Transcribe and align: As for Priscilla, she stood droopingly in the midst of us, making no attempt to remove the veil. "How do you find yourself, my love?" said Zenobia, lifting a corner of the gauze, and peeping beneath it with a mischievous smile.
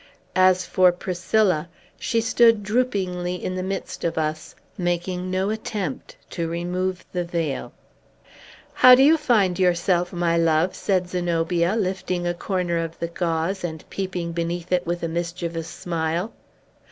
As 0.35 0.65
for 0.65 0.91
Priscilla, 0.91 1.69
she 1.99 2.21
stood 2.21 2.63
droopingly 2.63 3.35
in 3.35 3.53
the 3.53 3.61
midst 3.61 4.03
of 4.03 4.17
us, 4.17 4.55
making 4.75 5.29
no 5.29 5.51
attempt 5.51 6.15
to 6.31 6.49
remove 6.49 7.05
the 7.13 7.23
veil. 7.23 7.71
"How 8.73 8.95
do 8.95 9.03
you 9.03 9.15
find 9.15 9.59
yourself, 9.59 10.11
my 10.11 10.35
love?" 10.37 10.73
said 10.73 11.07
Zenobia, 11.07 11.75
lifting 11.75 12.25
a 12.25 12.33
corner 12.33 12.79
of 12.79 12.97
the 12.97 13.09
gauze, 13.09 13.63
and 13.63 13.87
peeping 13.91 14.31
beneath 14.31 14.71
it 14.71 14.87
with 14.87 15.03
a 15.03 15.07
mischievous 15.07 15.67
smile. 15.67 16.33